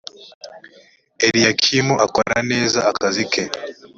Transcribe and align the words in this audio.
eliyakimu 1.25 1.93
akora 2.05 2.37
neza 2.51 2.79
akazike. 2.91 3.43